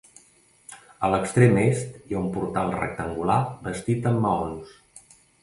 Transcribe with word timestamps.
A 1.07 1.09
l'extrem 1.15 1.59
est 1.63 1.99
hi 1.99 2.17
ha 2.17 2.21
un 2.23 2.31
portal 2.39 2.73
rectangular 2.79 3.37
bastit 3.69 4.09
amb 4.15 4.27
maons. 4.27 4.75